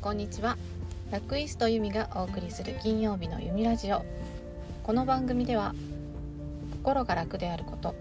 [0.00, 0.56] こんにちは。
[1.10, 4.02] ラクイストユミがお送りする金曜日のユミラジオ。
[4.82, 5.74] この番組では
[6.72, 7.94] 心が楽であること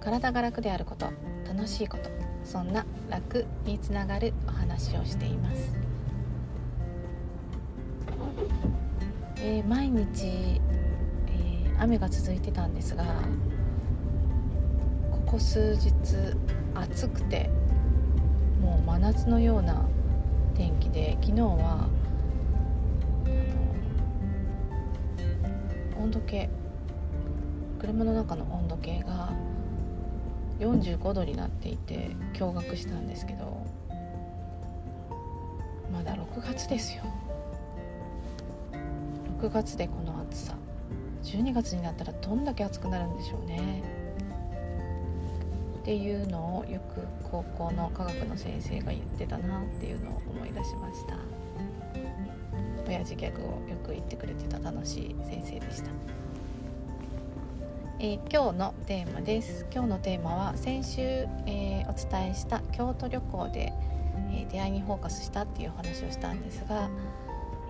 [0.00, 1.12] 体が楽であること
[1.46, 2.10] 楽しいこと
[2.44, 5.72] そんな楽につながるお話をしています、
[9.36, 13.04] えー、毎日、えー、雨が続いてたんですが
[15.12, 15.92] ここ数日
[16.74, 17.48] 暑くて
[18.60, 19.88] もう真夏のような
[20.62, 21.88] 天気で昨日は
[26.00, 26.48] 温度計
[27.80, 29.32] 車の中の温度計が
[30.60, 33.66] 45度になっていて驚愕したんですけど
[35.92, 37.02] まだ6月ですよ。
[39.40, 40.54] 6月でこの暑さ。
[41.24, 44.01] 12月になったらどんだけ暑くなるんでしょうね。
[45.82, 51.16] っていうのをよく高校の科学の先生が言ってたなっていうのを思い出しました。
[52.86, 55.90] 親父ギャグをよく言ってくれてた楽しい先生でした、
[57.98, 59.66] えー、今日のテーマです。
[59.72, 63.72] 今日のテーマは先週、えー、お伝えした京都旅行で、
[64.30, 66.88] えー、出会いにフォーカスしたっていうお話をしたんですが、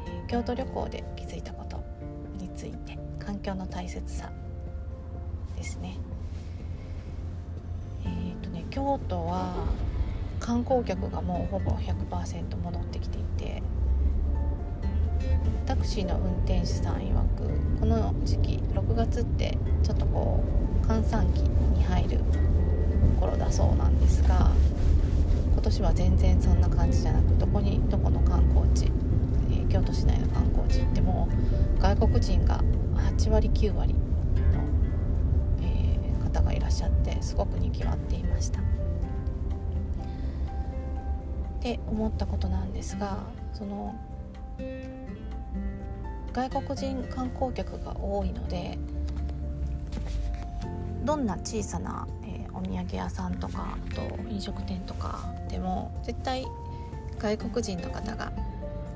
[0.06, 1.82] え京都旅行で気づいたこと
[2.38, 4.30] について環境の大切さ
[5.56, 5.96] ですね。
[8.72, 9.54] 京都は
[10.40, 13.62] 観光客がもうほぼ100%戻ってきていて
[15.66, 20.42] タクシーの運転手さん曰くこの時期6月ってちょっとこ
[20.82, 22.20] う閑散期に入る
[23.20, 24.50] 頃だそうなんですが
[25.52, 28.86] 今年は全然そんな感じじゃなくどこにどこの観光地、
[29.50, 31.28] えー、京都市内の観光地行っても
[31.78, 32.62] 外国人が
[33.18, 33.94] 8割9割
[36.72, 38.60] っしゃってすごくにぎわっていました。
[38.60, 38.62] っ
[41.60, 43.18] て思ったことなんですが
[43.52, 43.94] その
[46.32, 48.78] 外国人観光客が多いので
[51.04, 56.46] どんな小さな、えー、お土産屋さんとかあと飲食店とかでも絶対
[57.18, 58.32] 外国人の方が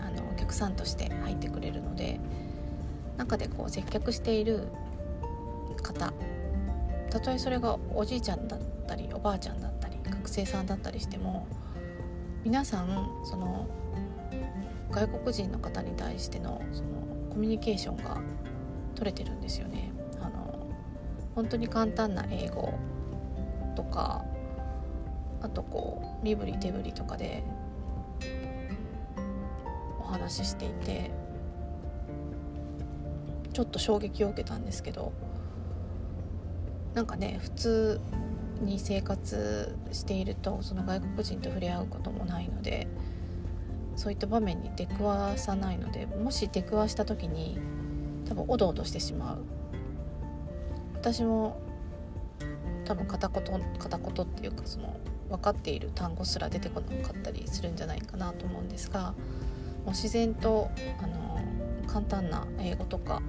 [0.01, 2.19] あのお客さんとして入ってくれるので
[3.17, 4.67] 中でこう接客している
[5.83, 6.13] 方
[7.11, 11.47] たとえそれがおじいちゃんだったりおばあちゃんだったり学生さんだったりしても
[12.45, 13.67] 皆さんその
[14.91, 16.89] 外国人の方に対してのその
[17.31, 18.21] コミュニケーションが
[18.95, 19.93] 取れてるんですよね。
[20.21, 20.67] あの
[21.35, 22.73] 本当に簡単な英語
[23.75, 24.25] とか
[25.43, 27.43] あとこう身振り手振りとかで
[30.01, 31.11] お話ししていて
[33.53, 35.13] ちょっと衝撃を受けたんですけど
[36.97, 38.01] なんかね普通
[38.63, 42.89] に生活しているとその外国人と触れ合うこともないので
[43.97, 47.59] そういった場面に出くわさないのでもし出くわした時に
[48.27, 49.39] 多分おどおどしてしまう。
[50.95, 51.61] 私も
[52.87, 53.43] 多分片言
[53.79, 54.99] 片言っていうかその
[55.29, 59.13] 分かっている単語すら出てこなかったりするんじゃないかなと思うんですが
[59.85, 60.71] もう自然と
[61.03, 61.41] あの
[61.87, 63.21] 簡単な英語とか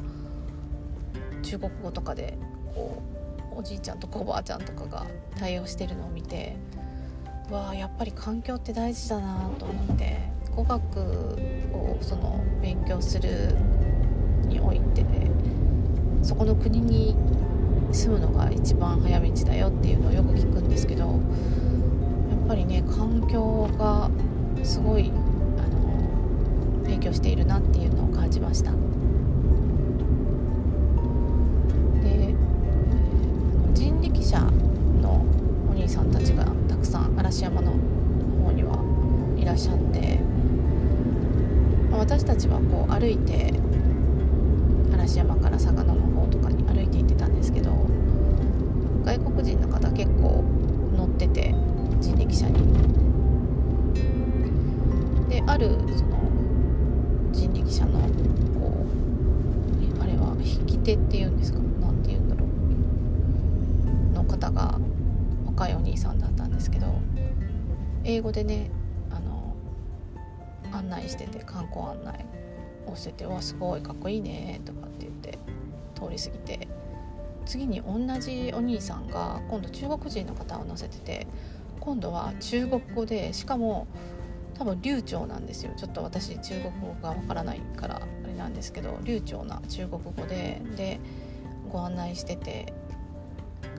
[1.44, 2.38] 中国語とかで
[2.74, 3.17] こう
[3.58, 5.08] おじいちゃんとかおばあちゃんとかが
[5.40, 6.56] 対応してるのを見て
[7.50, 10.20] わあやっぱり環境って大事だなと思って
[10.56, 11.00] 語学
[11.74, 13.56] をその勉強する
[14.44, 15.32] において、ね、
[16.22, 17.16] そこの国に
[17.92, 24.12] 住むのが一番早道だよっていうのをよく聞くんですけどやっぱりね環境が
[24.64, 25.12] すごい
[25.58, 28.72] あの影響しているなっていうのを感じました。
[34.02, 34.40] 者
[35.02, 35.26] の
[35.70, 37.72] お兄さんたちがたくさん嵐山の
[38.44, 38.78] 方には
[39.38, 40.20] いらっしゃって、
[41.90, 43.54] まあ、私たちはこう歩いて
[44.94, 47.72] 嵐山から嵯峨野の方とかに歩いて行ってたんですけど
[49.06, 50.44] 外国人の方結構
[50.98, 51.54] 乗ってて
[52.02, 52.58] 人力車に。
[55.30, 56.18] であるその
[57.34, 58.08] 人力車のこ
[60.00, 61.60] うあれは引き手っていうんですか？
[64.28, 64.80] 方が
[65.46, 66.88] 若いお兄さんだったんですけど
[68.04, 68.70] 英語でね
[69.10, 69.56] あの
[70.72, 72.26] 案内してて観光案内
[72.86, 75.40] をしてて「わすごいかっこいいね」とかって言って
[75.96, 76.68] 通り過ぎて
[77.46, 81.28] 次に同じお兄さんが今度中国人の方を乗せてて
[81.80, 83.88] 今度は中国語でしかも
[84.58, 85.72] 多分流暢なんですよ。
[85.78, 91.00] ちょっと私中国語がわからないからあれなんですけど流暢な中国語でで
[91.72, 92.74] ご案内してて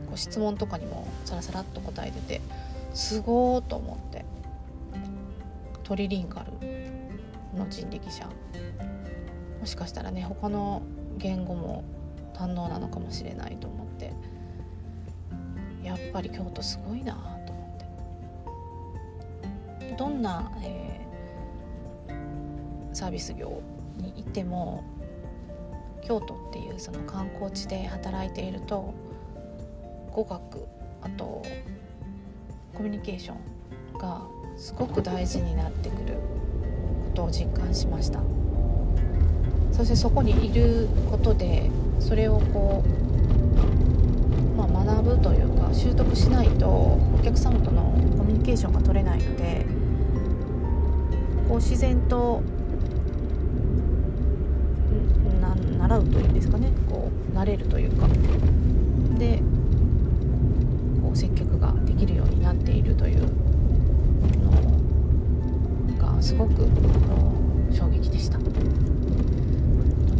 [0.08, 2.40] こう質問とかにもさらさらっと答えてて
[2.94, 4.24] すごーと思って。
[5.88, 6.52] トリリンガル
[7.56, 8.28] の人力車。
[9.58, 10.82] もしかしたらね他の
[11.16, 11.82] 言語も
[12.34, 14.12] 堪能なのかもしれないと思って。
[15.82, 17.14] やっぱり京都すごいな
[17.46, 17.76] と思
[19.78, 19.94] って。
[19.96, 23.62] どんな、えー、サービス業
[23.96, 24.84] にいても
[26.02, 28.92] 京都っていうその観光地で働いていると
[30.18, 30.66] 語学
[31.00, 31.42] あと
[32.74, 34.26] コミュニケーションが
[34.56, 38.20] すごく大事になってくることを実感しました。
[39.70, 41.70] そしてそこにいることで
[42.00, 47.82] それをこう、まあ、学ぶというか習得しないとお客様との
[48.18, 49.64] コミュニケーションが取れないので
[51.48, 52.42] こう自然と
[55.78, 56.72] 習うというんですかね。
[56.90, 58.08] こう慣れるというか。
[59.16, 59.40] で
[61.08, 63.28] こう接客ができるようになっているというの
[66.18, 66.68] がすごく
[67.72, 68.38] 衝撃でした。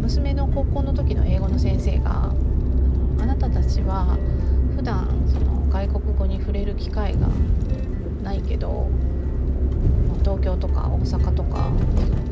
[0.01, 2.33] 娘の高校の時の英語の先生が
[3.21, 4.17] あなたたちは
[4.77, 7.29] 普段その外国語に触れる機会が
[8.23, 8.89] ないけど
[10.21, 11.71] 東京とか大阪とか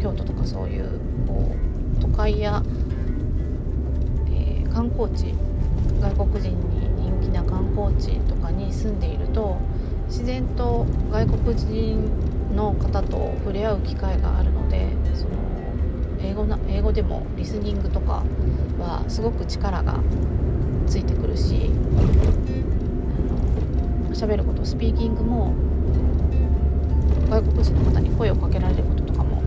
[0.00, 1.52] 京都とかそういうこ
[1.98, 2.62] う都会や
[4.72, 5.34] 観光地
[6.00, 9.56] 外国人に人気な観光地とかに住んでいると
[10.06, 15.31] 自然と外国人の方と触れ合う機会があるのでその
[16.20, 18.22] 英語な英語でもリスニングとか
[18.78, 20.00] はすごく力が
[20.87, 21.70] ついてくるし
[24.12, 25.54] 喋ることスピーキングも
[27.28, 29.43] 外国人の方に声をかけられることとかも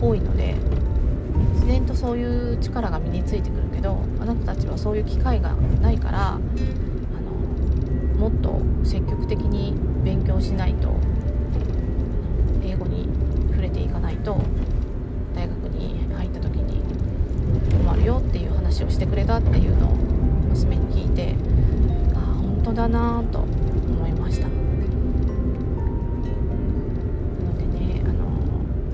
[0.00, 0.54] 多いので
[1.54, 6.40] 自然とそういう力が身についてくるけどあなたたちはそういう機会がないからあの
[8.18, 9.40] もっと積極的
[10.08, 10.88] 勉強しないと
[12.64, 13.06] 英語に
[13.50, 14.40] 触れていかないと
[15.34, 16.82] 大学に入った時に
[17.84, 19.90] 困るよっていう話をしてくれたっていうのを
[20.48, 21.34] 娘に聞いて
[22.14, 24.48] ああ本当だなと思いました。
[24.48, 24.54] な
[27.52, 28.08] のでねあ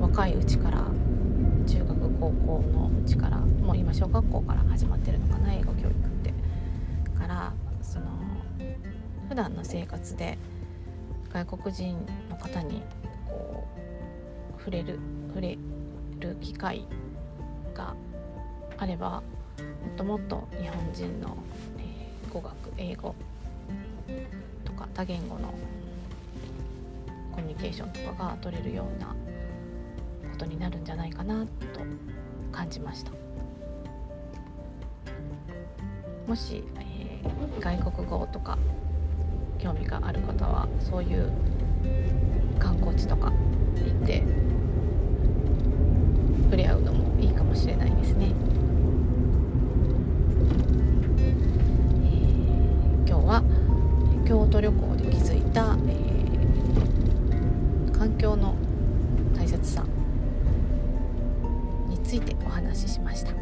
[0.01, 0.79] の若いうちから
[1.65, 5.93] 中学高校のうちからもう今小学校から始まってるのかな英語教育っ
[6.25, 6.35] て
[7.17, 7.53] から
[7.83, 8.07] その
[9.29, 10.39] 普段の生活で
[11.35, 12.81] 外国人の方に
[13.27, 13.67] こ
[14.57, 15.01] う触れる
[15.31, 15.59] 触れ
[16.21, 16.87] る機会
[17.75, 17.97] が
[18.79, 19.23] あればも
[19.93, 21.37] っともっと日本人の、
[21.79, 23.17] えー、語学英語
[24.65, 25.53] とか多言語の
[27.33, 29.09] コミュニケーションとかが取れるような
[30.31, 31.81] ことになるんじゃないかなと
[32.53, 33.11] 感じました。
[36.29, 38.57] もし、えー、外国語とか
[39.65, 41.33] 興味がある方はそういう
[42.59, 43.33] 観光地とか
[43.77, 44.23] 行って
[46.45, 48.27] 触れ合うのもいいかもしれないですね、
[51.17, 53.43] えー、今日は
[54.29, 58.55] 京都旅行で気づいた、えー、環境の
[59.35, 59.83] 大切さ
[61.89, 63.33] についてお話ししました。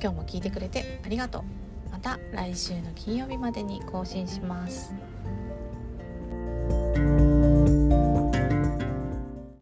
[0.00, 1.57] 今日も聞いてくれてありがとう。
[1.90, 4.94] また来週の金曜日までに更新します。